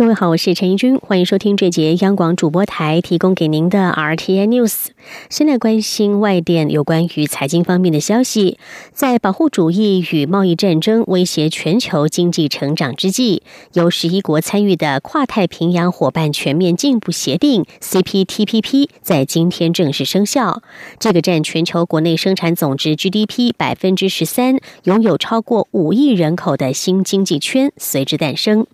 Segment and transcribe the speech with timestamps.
[0.00, 4.86] 各位好，我是陈怡君，欢迎收听这节央广主播台提供给您的 RTN News。
[5.28, 8.56] 现在关心外电有关于财经方面的消息。
[8.94, 13.42] 在保护主义与贸易战争威胁全球经济成长之际，
[13.74, 20.62] 由十一国参与的跨太平洋伙伴全面进步协定 （CPTPP） 在今天正式生效。
[20.98, 28.66] 这个占全球国内生产总值 GDP 百分之十三、拥有超过五亿人口的新经济圈随之诞生。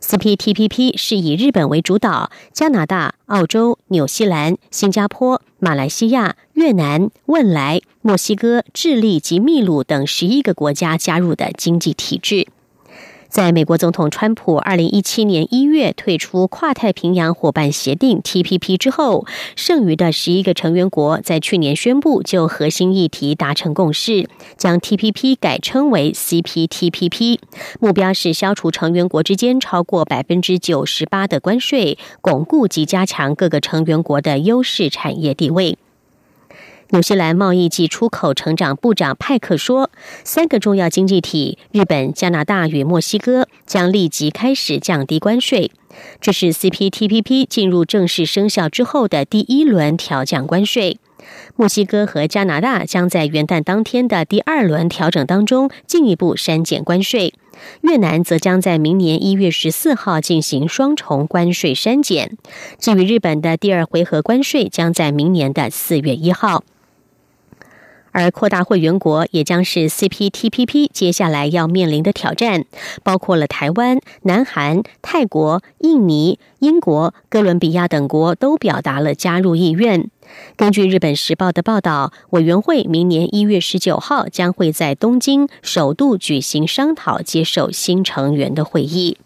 [0.00, 12.46] CPTPP 是以日本为主导，加拿大、澳洲、纽西兰、新加坡、马来西亚、越南、汶莱、墨西哥、智利及秘鲁等十一个国家加入的经济体制。
[13.34, 27.40] 在美国总统川普二零一七年一月退出跨太平洋伙伴协定 （TPP） 之后，剩余的十一个成员国在去年宣布就核心议题达成共识，将 TPP 改称为 CPTPP，
[27.80, 35.76] 目标是消除成员国之间超过百分之九十八的关税，巩固及加强各个成员国的优势产业地位。
[36.90, 39.90] 纽西兰贸易及出口成长部长派克说
[40.22, 45.72] ：“三个重要经济体——日本、加拿大与墨西哥——将立即开始降低关税。
[46.20, 50.98] 这是 CPTPP 进入正式生效之后的第一轮调降关税。
[51.56, 57.32] 墨西哥和加拿大将在元旦当天的第二轮调整当中进一步删减关税。
[57.80, 62.36] 越南则将在明年一月十四号进行双重关税删减。
[62.78, 66.62] 至于日本的第二回合关税，将在明年的四月一号。”
[68.14, 72.64] 而扩大会员国也将是 CPTPP 接下来要面临的挑战，
[73.02, 80.08] 包括了台湾、南韩、泰国、印尼、英国、哥伦比亚等国都表达了加入意愿。
[80.56, 89.18] 根据日本时报的报道，委员会明年一月十九号将会在东京首度举行商讨接受新成员的会议。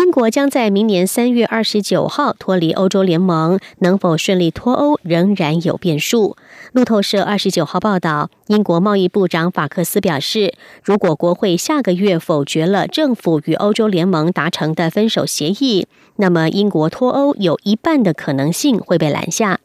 [0.00, 6.38] 英国将在明年三月二十九号脱离欧洲联盟，能否顺利脱欧仍然有变数。
[6.72, 19.60] 路透社二十九号报道，英国贸易部长法克斯表示，如果国会下个月否决了政府与欧洲联盟达成的分手协议，那么英国脱欧有一半的可能性会被拦下。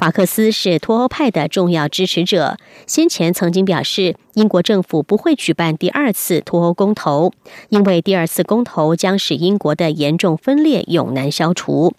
[0.00, 2.56] 法克斯是脱欧派的重要支持者，
[2.86, 7.34] 先前曾经表示，英国政府不会举办第二次脱欧公投，
[7.68, 11.92] 因为第二次公投将使英国的严重分裂永难消除。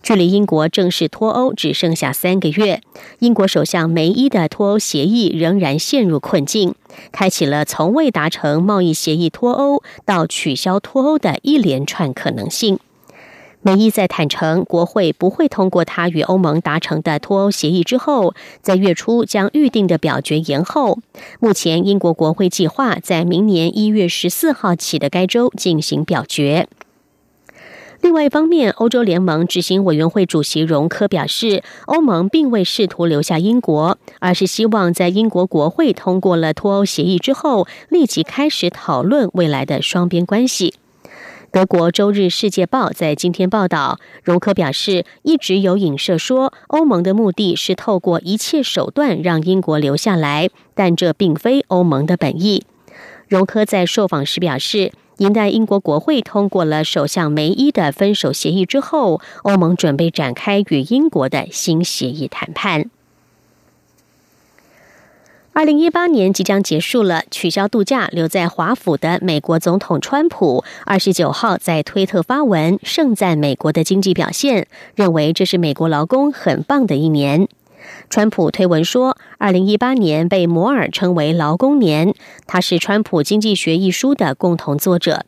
[0.00, 2.82] 距离英国正式脱欧只剩下三个月，
[3.18, 6.76] 英国首相梅伊的脱欧协议仍然陷入困境，
[7.10, 12.78] 开启了从未达成贸易协议脱欧到取消脱欧的一连串可能性。
[13.60, 18.32] 梅伊在坦诚国会不会通过他与欧盟达成的脱欧协议之后，
[18.62, 21.00] 在月初将预定的表决延后。
[21.40, 26.68] 目前，英国国会计划在明年一月十四号起的该周进行表决。
[28.00, 40.74] 另外一方面，欧洲联盟执行委员会主席容科表示，欧盟并未试图留下英国，而是希望在英国国会通过了脱欧协议之后，立即开始讨论未来的双边关系。
[41.50, 52.64] 德国《周日世界报》在今天报道，荣科表示，一直有影射说，欧盟的目的是透过一切手段让英国留下来，但这并非欧盟的本意。
[53.28, 62.90] 荣科在受访时表示，一旦英国国会通过了首相梅伊的分手协议之后，欧盟准备展开与英国的新协议谈判。
[65.58, 77.48] 二零一八年即将结束了，取消度假留在华府的美国总统川普二十九号在推特发文盛赞美国的经济表现，认为这是美国劳工很棒的一年。
[78.08, 82.14] 川普推文说，二零一八年被摩尔称为劳工年，
[82.46, 85.26] 他是《川普经济学》一书的共同作者。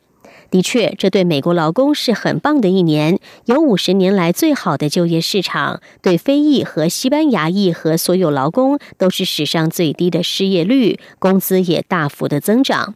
[0.51, 12.95] 的确，这对美国劳工是很棒的一年，有五十年来最好的就业市场，对非裔和西班牙裔和所有劳工都是史上最低的失业率，工资也大幅的增长。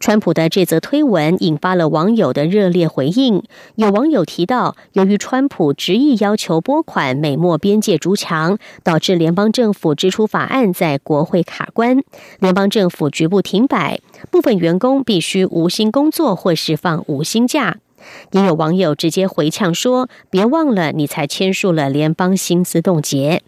[0.00, 3.42] 川普的这则推文引发了网友的热烈回应。
[3.76, 12.02] 有网友提到，由于川普执意要求拨款美墨边界筑墙，导致联邦政府支出法案在国会卡关，
[12.38, 14.00] 联邦政府局部停摆，
[14.30, 17.78] 部分员工必须无薪工作或释放无薪假。
[18.32, 23.42] 也有网友直接回呛说：“别忘了，你才签署了联邦薪资冻结。”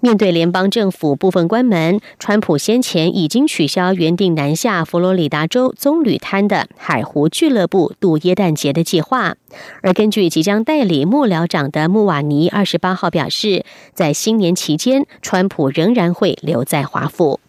[0.00, 9.36] 面对联邦政府部分关门，川普先前已经取消原定南下佛罗里达州棕榈滩的海湖俱乐部度耶诞节的计划。
[9.82, 17.40] 而根据即将代理幕僚长的穆瓦尼二十八号表示，在新年期间，川普仍然会留在华府。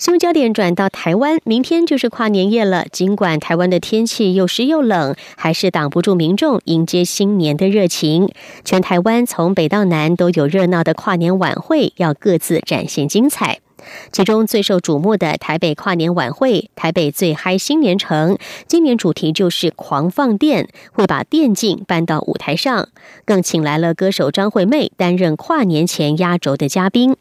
[0.00, 2.86] 新闻焦点转到台湾，明天就是跨年夜了。
[2.90, 8.30] 尽管台湾的天气又湿又冷，还是挡不住民众迎接新年的热情。
[8.64, 13.60] 全台湾从北到南都有热闹的跨年晚会，要各自展现精彩。
[14.10, 22.88] 其中最受瞩目的台北跨年晚会——台北最嗨新年城，今年主题就是狂放电，会把电竞搬到舞台上，
[23.26, 27.16] 更请来了歌手张惠妹担任跨年前压轴的嘉宾。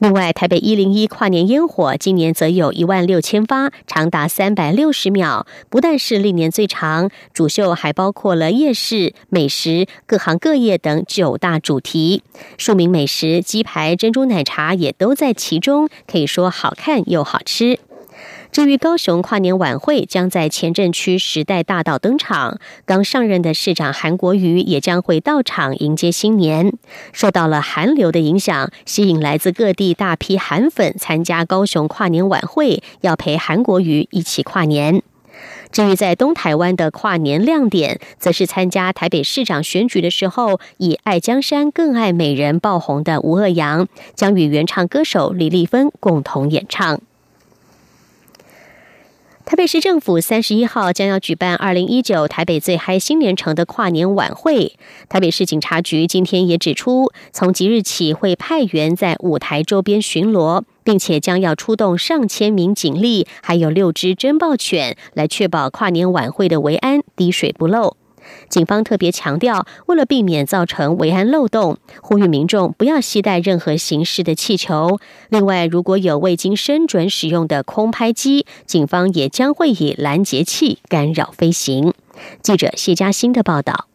[0.00, 12.22] 另外，台北一零一跨年烟火今年则有一万六千发，长达三百六十秒，不但是历年最长，主秀还包括了夜市、美食、各行各业等九大主题，
[12.58, 17.78] 数名美食、鸡排、珍珠奶茶也都在其中，可以说好看又好吃。
[18.54, 26.72] 至于高雄跨年晚会将在前镇区时代大道登场，刚上任的市长韩国瑜也将会到场迎接新年。
[27.12, 35.02] 受到了韩流的影响，吸引来自各地大批韩粉参加高雄跨年晚会，要陪韩国瑜一起跨年。
[35.72, 47.00] 至于在东台湾的跨年亮点，则是参加台北市长选举的时候，以爱江山更爱美人爆红的吴二阳，将与原唱歌手李丽芬共同演唱。
[49.46, 54.72] 台北市政府三十一号将要举办二零一九台北最嗨新年城的跨年晚会。
[55.10, 67.98] 台北市警察局今天也指出，从即日起会派员在舞台周边巡逻，并且将要出动上千名警力，还有六只侦报犬，来确保跨年晚会的维安滴水不漏。
[68.48, 74.98] 警方特别强调，为了避免造成维安漏洞，呼吁民众不要携带任何形式的气球。
[75.28, 81.94] 另外，如果有未经申准使用的空拍机，警方也将会以拦截器干扰飞行。
[82.42, 83.86] 记者谢佳欣的报道。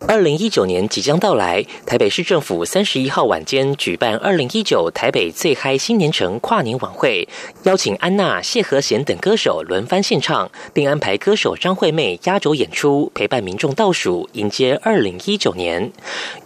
[0.00, 7.26] 二零一九年即将到来，台北市政府三十一号晚间举办二零一九台北最嗨新年城跨年晚会，
[7.62, 15.90] 邀请安娜、谢和弦等歌手轮番献唱，并安排歌手张惠妹压轴演出，陪伴民众倒数迎接二零一九年。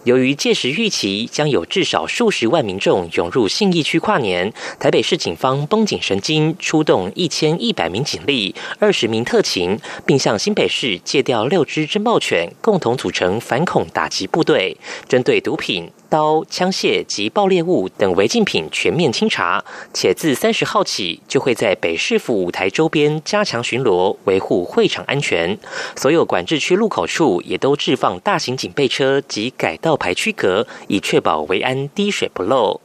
[0.05, 13.40] 由于届时预期将有至少数十万民众涌入信义区跨年，台北市警方绷紧神经，出动一千一百名警力、二十名特勤，并向新北市借调六只侦报犬，共同组成。
[13.41, 14.77] 反恐打击部队
[15.09, 19.61] 针对毒品、刀、枪械及爆裂物等违禁品全面清查，
[19.93, 25.57] 且自三十号起就会在北市府舞台周边加强巡逻，维护会场安全。
[25.95, 32.79] 所有管制区路口处也都置放大型警备车及改道牌区隔，以确保维安滴水不漏。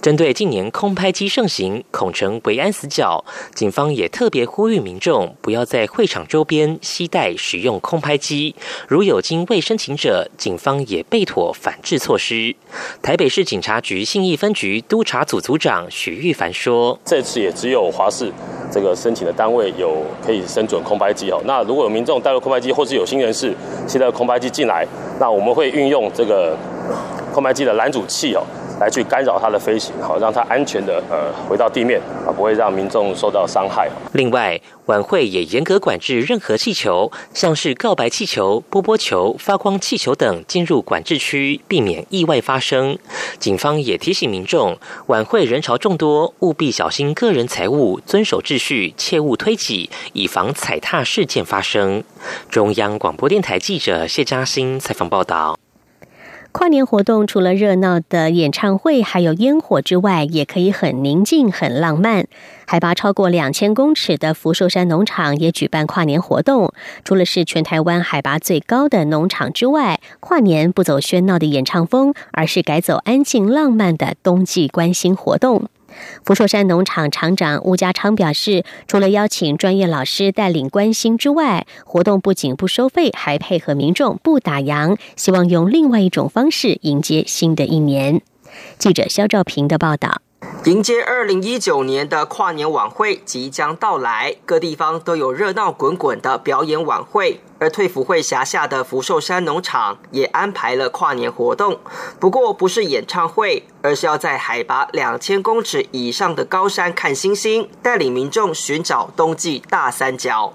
[0.00, 3.24] 针对近年空拍机盛行，恐成维安死角，
[3.54, 8.54] 警方也特别呼吁民众不要在会场周边携带使用空拍机。
[8.88, 12.54] 如有经未申请者，警方也备妥反制措施。
[13.00, 18.32] 台北市警察局信义分局督察组组长许玉凡说：“这次也只有华视
[18.70, 21.40] 这个申请的单位有可以申准空拍机哦。
[21.44, 23.54] 那如果有民众带入空拍机，或是有心人士
[23.86, 24.86] 携带空拍机进来，
[25.20, 26.56] 那我们会运用这个
[27.32, 28.42] 空拍机的拦阻器哦。”
[28.82, 33.88] 来去干扰它的飞行，好让它安全的呃回到地面啊，不会让民众受到伤害。
[34.12, 42.98] 另外，晚会也严格管制任何气球，像是告白气球、波波球、发光气球等进入管制区，避免意外发生。
[43.38, 52.02] 警方也提醒民众，晚会人潮众多，务必小心个人财物，遵守秩序，切勿推挤，以防踩踏事件发生。
[52.50, 55.61] 中央广播电台记者谢嘉欣采访报道。
[56.52, 62.26] 跨年活动除了热闹的演唱会，还有烟火之外，也可以很宁静、很浪漫。
[62.66, 66.72] 海拔超过两千公尺的福寿山农场也举办跨年活动。
[67.04, 75.68] 除了是全台湾海拔最高的农场之外，跨年不走喧闹的演唱风，而是改走安静浪漫的冬季关心活动。
[76.24, 88.20] 福寿山农场厂长吴家昌表示，除了邀请专业老师带领关心之外，活动不仅不收费，还配合民众不打烊，希望用另外一种方式迎接新的一年。
[88.78, 90.20] 记者肖兆平的报道。
[90.64, 97.40] 迎接二零一九年的跨年晚会即将到来，各地方都有热闹滚滚的表演晚会。
[97.62, 101.78] 而退辅会辖下的福寿山农场也安排了跨年活动，
[102.18, 110.54] 不过不是演唱会，而是要在海拔两千公尺以上的高山看星星，带领民众寻找冬季大三角。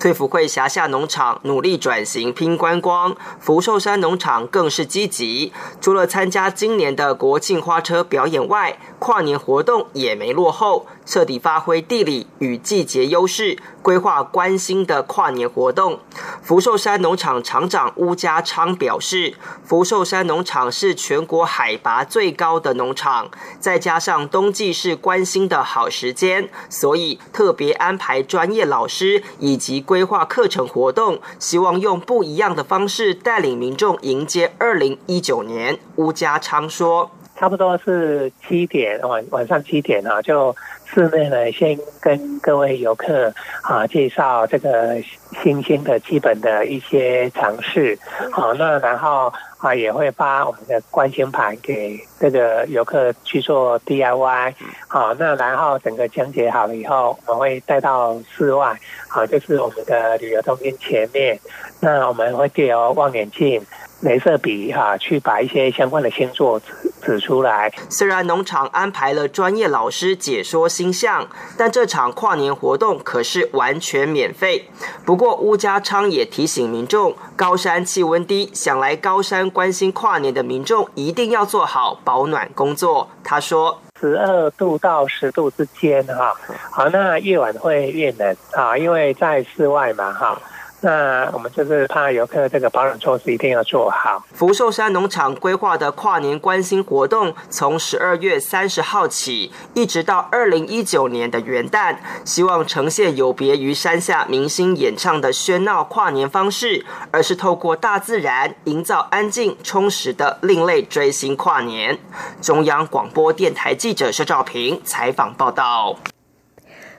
[0.00, 10.88] 退辅会辖下农场努力转型拼观光，福寿山农场更是积极，除了参加今年的国庆花车表演外，跨年活动也没落后。
[11.08, 16.00] 彻底发挥地理与季节优势，规划关心的跨年活动。
[16.42, 19.32] 福寿山农场厂长乌家昌表示，
[19.64, 35.78] 福寿山农场是全国海拔最高的农场，再加上冬季是关心的好时间，所以特别安排专业老师以及规划课程活动，希望用不一样的方式带领民众迎接二零一九年。
[35.96, 40.54] 乌家昌说：“差不多是七点晚晚上七点啊，就。”
[40.92, 44.96] 室内呢，先跟各位游客啊介绍这个
[45.42, 47.98] 新兴的基本的一些尝试，
[48.32, 54.54] 好，那然后啊也会发我们的观星盘给这个游客去做 DIY，
[54.88, 58.74] 好，那然后整个讲解好了以后，我们会带到室外，
[59.08, 61.38] 好，就是我们的旅游中心前面，
[61.80, 63.64] 那我们会借由望远镜。
[64.02, 66.66] 镭射笔哈，去把一些相关的星座指
[67.02, 67.72] 指出来。
[67.90, 74.68] 虽然农场安排了专业老师解说星象，但这场跨年活动可是完全免费。
[75.04, 83.10] 不过乌家昌也提醒民众，高山气温低，想来高山关心跨年的民众一定要做好保暖工作。
[83.24, 86.36] 他说：十二度到十度之间哈，
[86.70, 90.40] 好，那越晚会越冷啊，因为在室外嘛哈。
[90.80, 94.24] 那我们就是怕游客这个保暖措施一定要做好。
[94.32, 111.98] 福寿山农场规划的跨年关心活动，从十二月三十号起，一直到二零一九年的元旦，希望呈现有别于山下明星演唱的喧闹跨年方式，而是透过大自然营造安静充实的另类追星跨年。
[112.40, 115.96] 中央广播电台记者肖照平采访报道。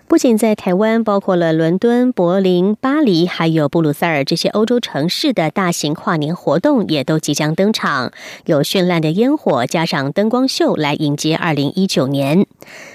[0.09, 8.11] 不仅在台湾，包括了伦敦、柏林、巴黎，还有布鲁塞尔这些欧洲城市的大型跨年活动也都即将登场，
[8.45, 12.47] 有绚烂的烟火加上灯光秀来迎接二零一九年。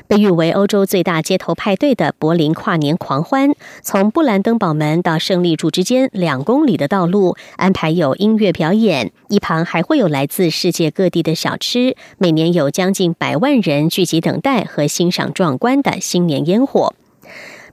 [0.08, 16.92] 被誉为欧洲最大街头派对的柏林跨年狂欢，从布兰登堡门到胜利柱之间两公里的道路安排有音乐表演，一旁还会有来自世界各地的小吃，每年有将近百万人聚集等待和欣赏壮观的新年烟火。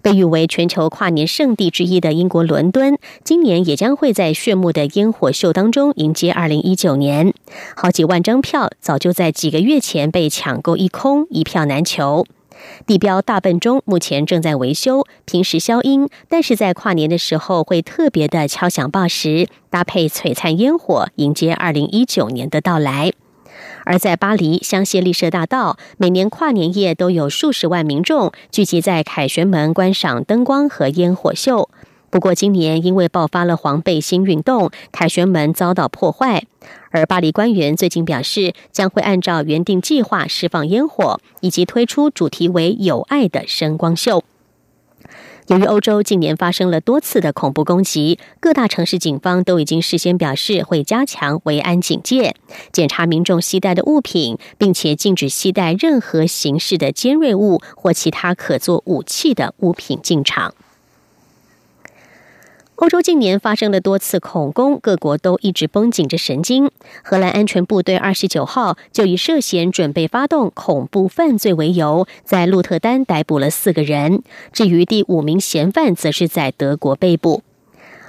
[0.01, 7.33] 被誉为全球跨年圣地之一的英国伦敦，今年也将会在炫目的烟火秀当中迎接二零一九年。
[7.75, 12.25] 好几万张票早就在几个月前被抢购一空，一票难求。
[12.85, 23.13] 地标大笨钟目前正在维修，平时消音，但是在跨年的时候会特别的敲响报时，搭配璀璨烟火，迎接二零一九年的到来。
[23.85, 31.69] 而在巴黎香榭丽舍大道，每年跨年夜都有数十万民众聚集在凯旋门观赏灯光和烟火秀。
[32.09, 36.43] 不过，今年因为爆发了黄背心运动，凯旋门遭到破坏。
[36.89, 44.25] 而巴黎官员最近表示，将会按照原定计划释放烟火，以及推出主题为“有爱”的声光秀。
[45.51, 52.37] 由于欧洲近年发生了多次的恐怖攻击，各大城市警方都已经事先表示会加强维安警戒，
[52.71, 60.55] 检查民众携带的物品，并且禁止携带任何形式的尖锐物或其他可做武器的物品进场。
[62.81, 66.71] 欧洲近年发生了多次恐攻，各国都一直绷紧着神经。
[67.03, 74.23] 荷兰安全部队二十九号就以涉嫌准备发动恐怖犯罪为由，在鹿特丹逮捕了四个人。
[74.51, 77.43] 至于第五名嫌犯，则是在德国被捕。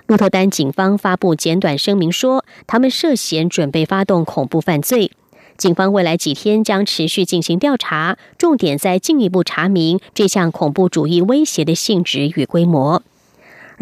[0.07, 5.11] 鹿特丹警方发布简短声明说，他们涉嫌准备发动恐怖犯罪。
[5.59, 13.03] 警方未来几天将持续进行调查，重点在进一步查明这项恐怖主义威胁的性质与规模。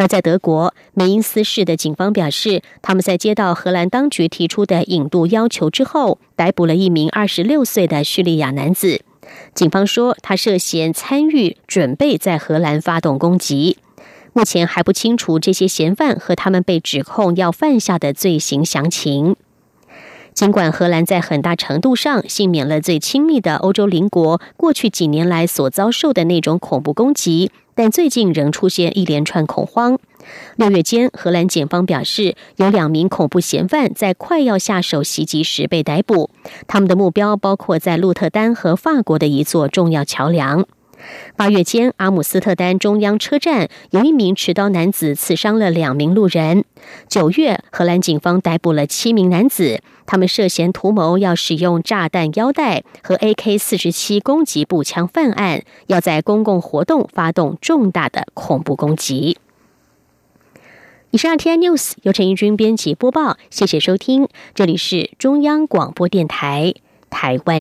[0.00, 9.02] 而在德国梅因斯市的警方表示，他们在接到荷兰当局提出的引渡要求之后，逮捕了一名二十六岁的叙利亚男子。
[9.54, 13.76] 警方说，他涉嫌参与、准备在荷兰发动攻击。
[14.32, 19.36] 目前还不清楚这些嫌犯和他们被指控要犯下的罪行详情。
[20.32, 27.50] 尽管荷兰在很大程度上幸免了最亲密的欧洲邻国过去几年来所遭受的那种恐怖攻击。
[27.82, 29.98] 但最近仍出现一连串恐慌。
[30.56, 36.28] 六月间，荷兰警方表示，有两名恐怖嫌犯在快要下手袭击时被逮捕，
[36.66, 40.66] 他们的目标包括在鹿特丹和法国的一座重要桥梁。
[41.36, 46.64] 八月间，阿姆斯特丹中央车站有一名持刀男子刺伤了两名路人。
[47.08, 59.38] 九月，荷兰警方逮捕了七名男子，他们涉嫌图谋要使用炸弹腰带和 AK 四十七攻击步枪犯案，要在公共活动发动重大的恐怖攻击。
[61.12, 66.72] 以上 T I News 由陈义军编辑播报，谢谢收听，这里是中央广播电台
[67.10, 67.44] 台湾。